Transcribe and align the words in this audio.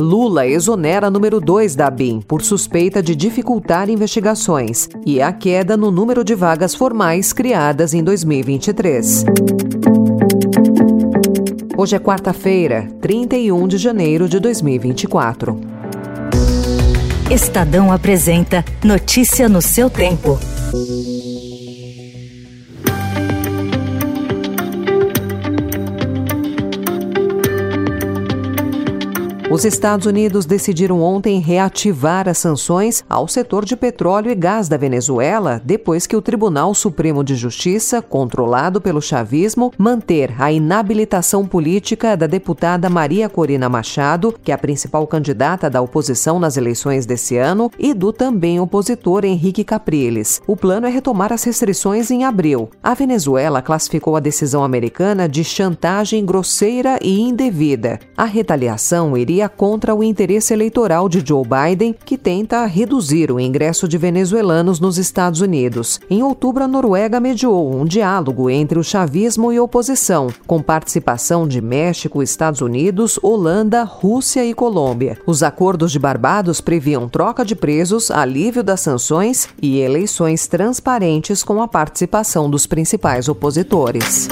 Lula 0.00 0.46
exonera 0.46 1.10
número 1.10 1.38
2 1.40 1.76
da 1.76 1.90
BIM 1.90 2.22
por 2.22 2.40
suspeita 2.40 3.02
de 3.02 3.14
dificultar 3.14 3.90
investigações 3.90 4.88
e 5.04 5.20
a 5.20 5.30
queda 5.30 5.76
no 5.76 5.90
número 5.90 6.24
de 6.24 6.34
vagas 6.34 6.74
formais 6.74 7.34
criadas 7.34 7.92
em 7.92 8.02
2023. 8.02 9.26
Hoje 11.76 11.96
é 11.96 11.98
quarta-feira, 11.98 12.88
31 13.02 13.68
de 13.68 13.76
janeiro 13.76 14.26
de 14.26 14.40
2024. 14.40 15.60
Estadão 17.30 17.92
apresenta 17.92 18.64
Notícia 18.82 19.50
no 19.50 19.60
seu 19.60 19.90
tempo. 19.90 20.38
Os 29.50 29.64
Estados 29.64 30.06
Unidos 30.06 30.46
decidiram 30.46 31.02
ontem 31.02 31.40
reativar 31.40 32.28
as 32.28 32.38
sanções 32.38 33.02
ao 33.10 33.26
setor 33.26 33.64
de 33.64 33.74
petróleo 33.74 34.30
e 34.30 34.34
gás 34.36 34.68
da 34.68 34.76
Venezuela, 34.76 35.60
depois 35.64 36.06
que 36.06 36.14
o 36.14 36.22
Tribunal 36.22 36.72
Supremo 36.72 37.24
de 37.24 37.34
Justiça, 37.34 38.00
controlado 38.00 38.80
pelo 38.80 39.02
chavismo, 39.02 39.72
manter 39.76 40.32
a 40.38 40.52
inabilitação 40.52 41.44
política 41.44 42.16
da 42.16 42.28
deputada 42.28 42.88
Maria 42.88 43.28
Corina 43.28 43.68
Machado, 43.68 44.32
que 44.40 44.52
é 44.52 44.54
a 44.54 44.58
principal 44.58 45.04
candidata 45.08 45.68
da 45.68 45.82
oposição 45.82 46.38
nas 46.38 46.56
eleições 46.56 47.04
desse 47.04 47.36
ano, 47.36 47.72
e 47.76 47.92
do 47.92 48.12
também 48.12 48.60
opositor 48.60 49.24
Henrique 49.24 49.64
Capriles. 49.64 50.40
O 50.46 50.56
plano 50.56 50.86
é 50.86 50.90
retomar 50.90 51.32
as 51.32 51.42
restrições 51.42 52.08
em 52.12 52.22
abril. 52.22 52.70
A 52.80 52.94
Venezuela 52.94 53.60
classificou 53.60 54.14
a 54.14 54.20
decisão 54.20 54.62
americana 54.62 55.28
de 55.28 55.42
chantagem 55.42 56.24
grosseira 56.24 57.00
e 57.02 57.20
indevida. 57.20 57.98
A 58.16 58.26
retaliação 58.26 59.16
iria 59.16 59.39
contra 59.48 59.94
o 59.94 60.02
interesse 60.02 60.52
eleitoral 60.52 61.08
de 61.08 61.22
Joe 61.26 61.44
Biden, 61.44 61.94
que 62.04 62.18
tenta 62.18 62.66
reduzir 62.66 63.30
o 63.30 63.40
ingresso 63.40 63.88
de 63.88 63.96
venezuelanos 63.98 64.80
nos 64.80 64.98
Estados 64.98 65.40
Unidos. 65.40 66.00
Em 66.08 66.22
outubro, 66.22 66.64
a 66.64 66.68
Noruega 66.68 67.20
mediou 67.20 67.74
um 67.74 67.84
diálogo 67.84 68.50
entre 68.50 68.78
o 68.78 68.84
chavismo 68.84 69.52
e 69.52 69.60
oposição, 69.60 70.28
com 70.46 70.62
participação 70.62 71.46
de 71.46 71.60
México, 71.60 72.22
Estados 72.22 72.60
Unidos, 72.60 73.18
Holanda, 73.22 73.82
Rússia 73.84 74.44
e 74.44 74.54
Colômbia. 74.54 75.18
Os 75.26 75.42
acordos 75.42 75.92
de 75.92 75.98
Barbados 75.98 76.60
previam 76.60 77.08
troca 77.08 77.44
de 77.44 77.54
presos, 77.54 78.10
alívio 78.10 78.62
das 78.62 78.80
sanções 78.80 79.48
e 79.60 79.78
eleições 79.78 80.46
transparentes 80.46 81.42
com 81.42 81.62
a 81.62 81.68
participação 81.68 82.50
dos 82.50 82.66
principais 82.66 83.28
opositores. 83.28 84.28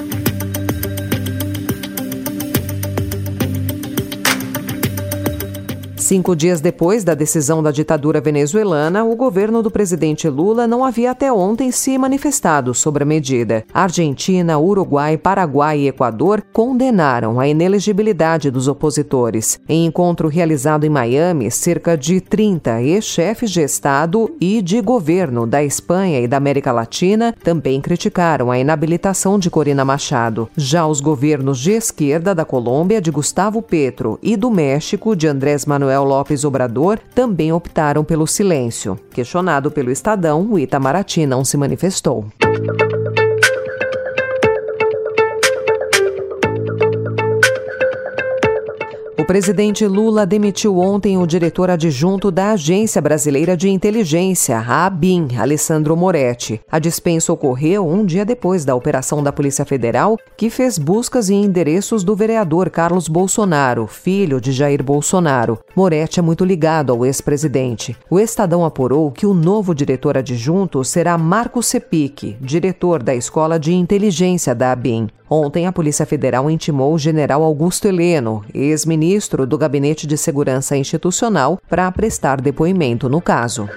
Cinco 6.08 6.34
dias 6.34 6.62
depois 6.62 7.04
da 7.04 7.12
decisão 7.12 7.62
da 7.62 7.70
ditadura 7.70 8.18
venezuelana, 8.18 9.04
o 9.04 9.14
governo 9.14 9.62
do 9.62 9.70
presidente 9.70 10.26
Lula 10.26 10.66
não 10.66 10.82
havia 10.82 11.10
até 11.10 11.30
ontem 11.30 11.70
se 11.70 11.98
manifestado 11.98 12.72
sobre 12.72 13.02
a 13.02 13.06
medida. 13.06 13.62
Argentina, 13.74 14.58
Uruguai, 14.58 15.18
Paraguai 15.18 15.80
e 15.80 15.88
Equador 15.88 16.42
condenaram 16.50 17.38
a 17.38 17.46
inelegibilidade 17.46 18.50
dos 18.50 18.68
opositores. 18.68 19.60
Em 19.68 19.84
encontro 19.84 20.28
realizado 20.28 20.86
em 20.86 20.88
Miami, 20.88 21.50
cerca 21.50 21.94
de 21.94 22.22
30 22.22 22.80
ex-chefes 22.80 23.50
de 23.50 23.60
Estado 23.60 24.34
e 24.40 24.62
de 24.62 24.80
governo 24.80 25.46
da 25.46 25.62
Espanha 25.62 26.20
e 26.20 26.26
da 26.26 26.38
América 26.38 26.72
Latina 26.72 27.34
também 27.44 27.82
criticaram 27.82 28.50
a 28.50 28.58
inabilitação 28.58 29.38
de 29.38 29.50
Corina 29.50 29.84
Machado. 29.84 30.48
Já 30.56 30.86
os 30.86 31.02
governos 31.02 31.58
de 31.58 31.72
esquerda 31.72 32.34
da 32.34 32.46
Colômbia, 32.46 32.98
de 32.98 33.10
Gustavo 33.10 33.60
Petro, 33.60 34.18
e 34.22 34.38
do 34.38 34.50
México, 34.50 35.14
de 35.14 35.28
Andrés 35.28 35.66
Manuel 35.66 35.97
Manuel 35.98 36.04
Lopes 36.04 36.44
Obrador 36.44 37.00
também 37.12 37.52
optaram 37.52 38.04
pelo 38.04 38.26
silêncio. 38.26 38.98
Questionado 39.10 39.70
pelo 39.70 39.90
Estadão, 39.90 40.46
o 40.48 40.58
Itamaraty 40.58 41.26
não 41.26 41.44
se 41.44 41.56
manifestou. 41.56 42.26
Presidente 49.28 49.86
Lula 49.86 50.24
demitiu 50.24 50.78
ontem 50.78 51.18
o 51.18 51.26
diretor 51.26 51.68
adjunto 51.68 52.30
da 52.30 52.52
Agência 52.52 52.98
Brasileira 52.98 53.54
de 53.54 53.68
Inteligência, 53.68 54.56
a 54.56 54.86
ABIN, 54.86 55.36
Alessandro 55.38 55.94
Moretti. 55.94 56.62
A 56.72 56.78
dispensa 56.78 57.30
ocorreu 57.30 57.86
um 57.86 58.06
dia 58.06 58.24
depois 58.24 58.64
da 58.64 58.74
operação 58.74 59.22
da 59.22 59.30
Polícia 59.30 59.66
Federal, 59.66 60.16
que 60.34 60.48
fez 60.48 60.78
buscas 60.78 61.28
em 61.28 61.44
endereços 61.44 62.02
do 62.02 62.16
vereador 62.16 62.70
Carlos 62.70 63.06
Bolsonaro, 63.06 63.86
filho 63.86 64.40
de 64.40 64.50
Jair 64.50 64.82
Bolsonaro. 64.82 65.58
Moretti 65.76 66.18
é 66.18 66.22
muito 66.22 66.42
ligado 66.42 66.90
ao 66.90 67.04
ex-presidente. 67.04 67.94
O 68.08 68.18
Estadão 68.18 68.64
apurou 68.64 69.12
que 69.12 69.26
o 69.26 69.34
novo 69.34 69.74
diretor 69.74 70.16
adjunto 70.16 70.82
será 70.82 71.18
Marco 71.18 71.62
Sepic, 71.62 72.38
diretor 72.40 73.02
da 73.02 73.14
Escola 73.14 73.60
de 73.60 73.74
Inteligência 73.74 74.54
da 74.54 74.72
ABIN. 74.72 75.08
Ontem, 75.30 75.66
a 75.66 75.72
Polícia 75.72 76.06
Federal 76.06 76.50
intimou 76.50 76.94
o 76.94 76.98
general 76.98 77.42
Augusto 77.42 77.86
Heleno, 77.86 78.44
ex-ministro 78.54 79.46
do 79.46 79.58
Gabinete 79.58 80.06
de 80.06 80.16
Segurança 80.16 80.76
Institucional, 80.76 81.60
para 81.68 81.90
prestar 81.92 82.40
depoimento 82.40 83.08
no 83.08 83.20
caso. 83.20 83.68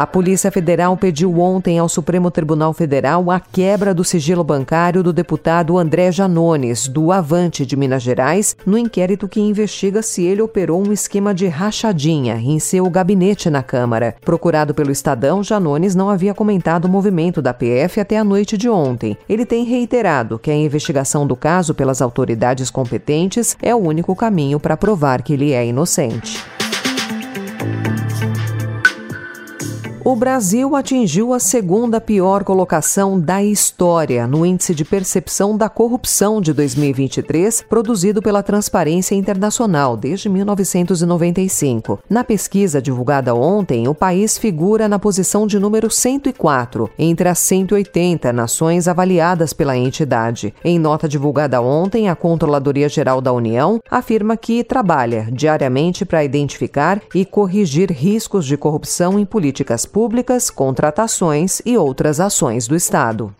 A 0.00 0.06
Polícia 0.06 0.50
Federal 0.50 0.96
pediu 0.96 1.38
ontem 1.38 1.78
ao 1.78 1.86
Supremo 1.86 2.30
Tribunal 2.30 2.72
Federal 2.72 3.30
a 3.30 3.38
quebra 3.38 3.92
do 3.92 4.02
sigilo 4.02 4.42
bancário 4.42 5.02
do 5.02 5.12
deputado 5.12 5.76
André 5.76 6.10
Janones, 6.10 6.88
do 6.88 7.12
Avante 7.12 7.66
de 7.66 7.76
Minas 7.76 8.02
Gerais, 8.02 8.56
no 8.64 8.78
inquérito 8.78 9.28
que 9.28 9.42
investiga 9.42 10.00
se 10.00 10.24
ele 10.24 10.40
operou 10.40 10.82
um 10.82 10.90
esquema 10.90 11.34
de 11.34 11.48
rachadinha 11.48 12.36
em 12.36 12.58
seu 12.58 12.88
gabinete 12.88 13.50
na 13.50 13.62
Câmara. 13.62 14.16
Procurado 14.24 14.72
pelo 14.72 14.90
Estadão, 14.90 15.44
Janones 15.44 15.94
não 15.94 16.08
havia 16.08 16.32
comentado 16.32 16.86
o 16.86 16.88
movimento 16.88 17.42
da 17.42 17.52
PF 17.52 18.00
até 18.00 18.16
a 18.16 18.24
noite 18.24 18.56
de 18.56 18.70
ontem. 18.70 19.18
Ele 19.28 19.44
tem 19.44 19.64
reiterado 19.64 20.38
que 20.38 20.50
a 20.50 20.56
investigação 20.56 21.26
do 21.26 21.36
caso 21.36 21.74
pelas 21.74 22.00
autoridades 22.00 22.70
competentes 22.70 23.54
é 23.60 23.74
o 23.74 23.78
único 23.78 24.16
caminho 24.16 24.58
para 24.58 24.78
provar 24.78 25.20
que 25.20 25.34
ele 25.34 25.52
é 25.52 25.66
inocente. 25.66 26.42
O 30.02 30.16
Brasil 30.16 30.74
atingiu 30.74 31.34
a 31.34 31.38
segunda 31.38 32.00
pior 32.00 32.42
colocação 32.42 33.20
da 33.20 33.44
história 33.44 34.26
no 34.26 34.46
Índice 34.46 34.74
de 34.74 34.82
Percepção 34.82 35.54
da 35.54 35.68
Corrupção 35.68 36.40
de 36.40 36.54
2023, 36.54 37.62
produzido 37.68 38.22
pela 38.22 38.42
Transparência 38.42 39.14
Internacional 39.14 39.98
desde 39.98 40.30
1995. 40.30 41.98
Na 42.08 42.24
pesquisa 42.24 42.80
divulgada 42.80 43.34
ontem, 43.34 43.88
o 43.88 43.94
país 43.94 44.38
figura 44.38 44.88
na 44.88 44.98
posição 44.98 45.46
de 45.46 45.58
número 45.58 45.90
104 45.90 46.90
entre 46.98 47.28
as 47.28 47.38
180 47.40 48.32
nações 48.32 48.88
avaliadas 48.88 49.52
pela 49.52 49.76
entidade. 49.76 50.54
Em 50.64 50.78
nota 50.78 51.06
divulgada 51.06 51.60
ontem, 51.60 52.08
a 52.08 52.16
Controladoria 52.16 52.88
Geral 52.88 53.20
da 53.20 53.34
União 53.34 53.78
afirma 53.90 54.34
que 54.34 54.64
trabalha 54.64 55.28
diariamente 55.30 56.06
para 56.06 56.24
identificar 56.24 57.02
e 57.14 57.26
corrigir 57.26 57.92
riscos 57.92 58.46
de 58.46 58.56
corrupção 58.56 59.18
em 59.18 59.26
políticas 59.26 59.89
públicas, 59.90 60.48
contratações 60.48 61.60
e 61.66 61.76
outras 61.76 62.20
ações 62.20 62.66
do 62.68 62.76
Estado. 62.76 63.34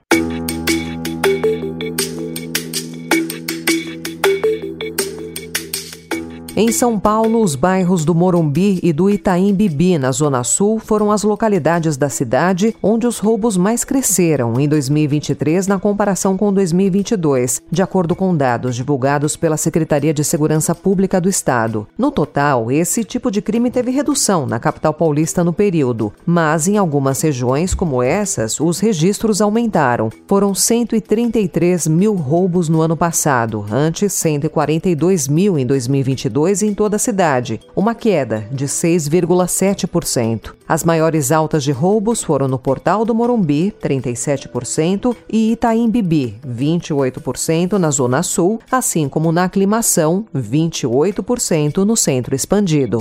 Em 6.63 6.71
São 6.71 7.01
Paulo, 7.01 7.43
os 7.43 7.55
bairros 7.55 8.05
do 8.05 8.15
Morumbi 8.15 8.81
e 8.83 8.93
do 8.93 9.09
Itaim 9.09 9.55
Bibi, 9.55 9.97
na 9.97 10.13
Zona 10.13 10.45
Sul, 10.45 10.79
foram 10.79 11.11
as 11.11 11.23
localidades 11.23 11.97
da 11.97 12.11
cidade 12.11 12.77
onde 12.83 13.07
os 13.07 13.19
roubos 13.19 13.57
mais 13.57 13.83
cresceram 13.83 14.61
em 14.61 14.69
2023 14.69 15.67
na 15.67 15.79
comparação 15.79 16.37
com 16.37 16.53
2022, 16.53 17.63
de 17.71 17.81
acordo 17.81 18.15
com 18.15 18.37
dados 18.37 18.77
divulgados 18.77 19.39
pela 19.39 19.57
Secretaria 19.57 20.13
de 20.13 20.23
Segurança 20.23 20.75
Pública 20.75 21.19
do 21.19 21.31
Estado. 21.31 21.89
No 21.97 22.11
total, 22.11 22.71
esse 22.71 23.05
tipo 23.05 23.31
de 23.31 23.41
crime 23.41 23.71
teve 23.71 23.91
redução 23.91 24.45
na 24.45 24.61
capital 24.61 24.93
paulista 24.93 25.43
no 25.43 25.55
período, 25.55 26.13
mas 26.27 26.69
em 26.69 26.77
algumas 26.77 27.23
regiões, 27.23 27.73
como 27.73 28.03
essas, 28.03 28.61
os 28.61 28.81
registros 28.81 29.41
aumentaram. 29.41 30.11
Foram 30.29 30.55
133 30.55 31.89
mil 31.89 32.15
roubos 32.17 32.69
no 32.69 32.83
ano 32.83 32.99
passado, 32.99 33.65
antes 33.73 34.13
142 34.13 35.27
mil 35.27 35.59
em 35.59 35.65
2022 35.65 36.50
em 36.63 36.75
toda 36.75 36.97
a 36.97 36.99
cidade, 36.99 37.61
uma 37.75 37.95
queda 37.95 38.45
de 38.51 38.67
6,7%. 38.67 40.53
As 40.69 40.85
maiores 40.85 41.33
altas 41.33 41.63
de 41.63 41.73
roubos 41.73 42.23
foram 42.23 42.49
no 42.49 42.59
Portal 42.59 43.05
do 43.05 43.15
Morumbi, 43.15 43.73
37%, 43.83 45.17
e 45.29 45.53
Itaim 45.53 45.89
Bibi, 45.89 46.37
28% 46.47 47.73
na 47.73 47.91
Zona 47.91 48.23
Sul, 48.23 48.61
assim 48.71 49.09
como 49.09 49.33
na 49.33 49.45
Aclimação, 49.45 50.27
28% 50.35 51.79
no 51.79 51.97
Centro 51.97 52.35
Expandido. 52.35 52.99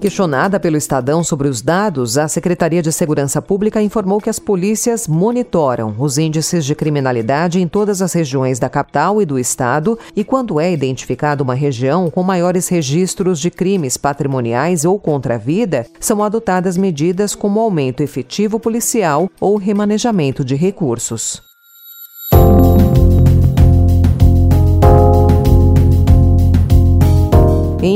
Questionada 0.00 0.60
pelo 0.60 0.76
Estadão 0.76 1.24
sobre 1.24 1.48
os 1.48 1.60
dados, 1.60 2.16
a 2.16 2.28
Secretaria 2.28 2.80
de 2.80 2.92
Segurança 2.92 3.42
Pública 3.42 3.82
informou 3.82 4.20
que 4.20 4.30
as 4.30 4.38
polícias 4.38 5.08
monitoram 5.08 5.92
os 5.98 6.18
índices 6.18 6.64
de 6.64 6.72
criminalidade 6.76 7.60
em 7.60 7.66
todas 7.66 8.00
as 8.00 8.12
regiões 8.12 8.60
da 8.60 8.68
capital 8.68 9.20
e 9.20 9.26
do 9.26 9.40
estado 9.40 9.98
e 10.14 10.22
quando 10.22 10.60
é 10.60 10.72
identificada 10.72 11.42
uma 11.42 11.54
região 11.54 12.10
com 12.10 12.22
maiores 12.22 12.68
registros 12.68 13.40
de 13.40 13.50
crimes 13.50 13.96
patrimoniais 13.96 14.84
ou 14.84 15.00
contra 15.00 15.34
a 15.34 15.38
vida, 15.38 15.84
são 15.98 16.22
adotadas 16.22 16.76
medidas 16.76 17.34
como 17.34 17.58
aumento 17.58 18.00
efetivo 18.00 18.60
policial 18.60 19.28
ou 19.40 19.56
remanejamento 19.56 20.44
de 20.44 20.54
recursos. 20.54 21.47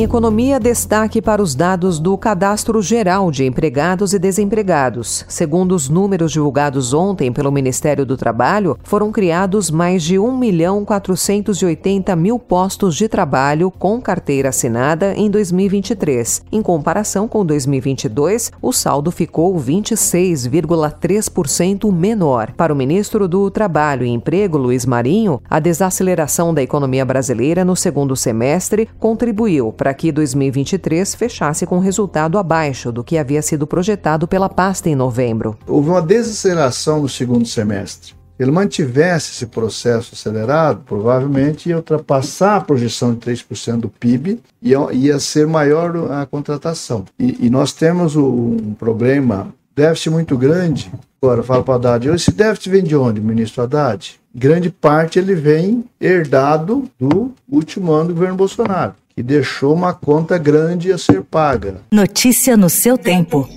Em 0.03 0.05
economia, 0.05 0.59
destaque 0.59 1.23
para 1.23 1.41
os 1.41 1.55
dados 1.55 2.01
do 2.01 2.19
Cadastro 2.19 2.83
Geral 2.83 3.31
de 3.31 3.45
Empregados 3.45 4.13
e 4.13 4.19
Desempregados. 4.19 5.25
Segundo 5.29 5.77
os 5.77 5.89
números 5.89 6.33
divulgados 6.33 6.93
ontem 6.93 7.33
pelo 7.33 7.53
Ministério 7.53 8.05
do 8.05 8.17
Trabalho, 8.17 8.77
foram 8.83 9.13
criados 9.13 9.71
mais 9.71 10.03
de 10.03 10.19
1 10.19 10.37
milhão 10.37 10.85
480 10.85 12.17
mil 12.17 12.37
postos 12.37 12.97
de 12.97 13.09
trabalho 13.09 13.71
com 13.71 14.01
carteira 14.01 14.49
assinada 14.49 15.15
em 15.15 15.31
2023. 15.31 16.43
Em 16.51 16.63
comparação 16.63 17.29
com 17.29 17.47
2022, 17.47 18.51
o 18.61 18.73
saldo 18.73 19.13
ficou 19.13 19.57
26,3% 19.57 21.93
menor. 21.93 22.51
Para 22.57 22.73
o 22.73 22.77
ministro 22.77 23.29
do 23.29 23.49
Trabalho 23.53 24.05
e 24.05 24.09
Emprego, 24.09 24.59
Luiz 24.59 24.85
Marinho, 24.85 25.41
a 25.49 25.61
desaceleração 25.61 26.53
da 26.53 26.61
economia 26.61 27.05
brasileira 27.05 27.65
no 27.65 27.77
segundo 27.77 28.17
semestre 28.17 28.89
contribuiu 28.99 29.73
para 29.73 29.92
que 29.93 30.13
2023 30.13 31.15
fechasse 31.15 31.67
com 31.67 31.79
resultado 31.79 32.39
abaixo 32.39 32.93
do 32.93 33.05
que 33.05 33.19
havia 33.19 33.43
sido 33.43 33.67
projetado 33.67 34.27
pela 34.29 34.49
pasta 34.49 34.89
em 34.89 34.95
novembro. 34.95 35.57
Houve 35.67 35.91
uma 35.91 36.03
desaceleração 36.03 37.03
no 37.03 37.09
segundo 37.09 37.47
semestre. 37.47 38.15
Se 38.37 38.43
ele 38.43 38.51
mantivesse 38.51 39.31
esse 39.33 39.47
processo 39.47 40.15
acelerado, 40.15 40.83
provavelmente 40.87 41.69
ia 41.69 41.77
ultrapassar 41.77 42.57
a 42.57 42.61
projeção 42.61 43.15
de 43.15 43.21
3% 43.21 43.81
do 43.81 43.89
PIB 43.89 44.41
e 44.61 44.73
ia, 44.93 45.19
ser 45.19 45.47
maior 45.47 46.11
a 46.11 46.27
contratação. 46.27 47.05
E, 47.19 47.47
e 47.47 47.51
nós 47.51 47.73
temos 47.73 48.17
um 48.17 48.75
problema, 48.75 49.55
déficit 49.77 50.11
muito 50.11 50.37
grande. 50.37 50.91
Agora, 51.23 51.41
eu 51.41 51.45
falo 51.45 51.63
para 51.63 51.73
o 51.73 51.75
Haddad, 51.77 52.09
esse 52.09 52.33
déficit 52.33 52.71
vem 52.71 52.83
de 52.83 52.97
onde, 52.97 53.21
ministro 53.21 53.63
Haddad? 53.63 54.21
Grande 54.35 54.71
parte 54.71 55.19
ele 55.19 55.35
vem 55.35 55.85
herdado 56.01 56.89
do 56.99 57.33
último 57.49 57.93
ano 57.93 58.09
do 58.09 58.15
governo 58.15 58.37
Bolsonaro 58.37 58.95
que 59.15 59.23
deixou 59.23 59.75
uma 59.75 59.93
conta 59.93 60.39
grande 60.39 60.93
a 60.93 60.99
ser 60.99 61.23
paga. 61.23 61.77
Notícia 61.93 62.57
no 62.57 62.71
seu 62.71 62.97
tempo. 62.97 63.49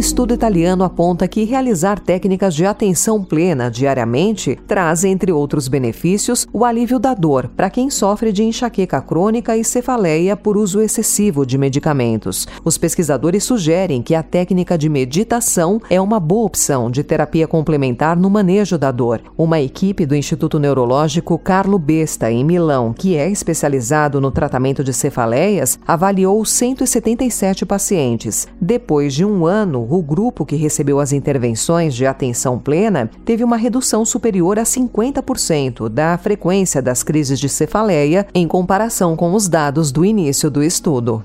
Estudo 0.00 0.32
italiano 0.32 0.82
aponta 0.82 1.28
que 1.28 1.44
realizar 1.44 2.00
técnicas 2.00 2.54
de 2.54 2.64
atenção 2.64 3.22
plena 3.22 3.70
diariamente 3.70 4.58
traz, 4.66 5.04
entre 5.04 5.30
outros 5.30 5.68
benefícios, 5.68 6.48
o 6.54 6.64
alívio 6.64 6.98
da 6.98 7.12
dor 7.12 7.48
para 7.54 7.68
quem 7.68 7.90
sofre 7.90 8.32
de 8.32 8.42
enxaqueca 8.42 9.02
crônica 9.02 9.54
e 9.58 9.62
cefaleia 9.62 10.34
por 10.34 10.56
uso 10.56 10.80
excessivo 10.80 11.44
de 11.44 11.58
medicamentos. 11.58 12.48
Os 12.64 12.78
pesquisadores 12.78 13.44
sugerem 13.44 14.00
que 14.00 14.14
a 14.14 14.22
técnica 14.22 14.78
de 14.78 14.88
meditação 14.88 15.78
é 15.90 16.00
uma 16.00 16.18
boa 16.18 16.46
opção 16.46 16.90
de 16.90 17.04
terapia 17.04 17.46
complementar 17.46 18.16
no 18.16 18.30
manejo 18.30 18.78
da 18.78 18.90
dor. 18.90 19.20
Uma 19.36 19.60
equipe 19.60 20.06
do 20.06 20.16
Instituto 20.16 20.58
Neurológico 20.58 21.38
Carlo 21.38 21.78
Besta, 21.78 22.32
em 22.32 22.42
Milão, 22.42 22.94
que 22.94 23.16
é 23.16 23.28
especializado 23.30 24.18
no 24.18 24.30
tratamento 24.30 24.82
de 24.82 24.94
cefaleias, 24.94 25.78
avaliou 25.86 26.42
177 26.42 27.66
pacientes. 27.66 28.48
Depois 28.58 29.12
de 29.12 29.26
um 29.26 29.44
ano, 29.44 29.89
o 29.90 30.02
grupo 30.02 30.46
que 30.46 30.56
recebeu 30.56 31.00
as 31.00 31.12
intervenções 31.12 31.94
de 31.94 32.06
atenção 32.06 32.58
plena 32.58 33.10
teve 33.24 33.42
uma 33.42 33.56
redução 33.56 34.04
superior 34.04 34.58
a 34.58 34.62
50% 34.62 35.88
da 35.88 36.16
frequência 36.16 36.80
das 36.80 37.02
crises 37.02 37.40
de 37.40 37.48
cefaleia 37.48 38.26
em 38.34 38.46
comparação 38.46 39.16
com 39.16 39.34
os 39.34 39.48
dados 39.48 39.90
do 39.90 40.04
início 40.04 40.50
do 40.50 40.62
estudo. 40.62 41.24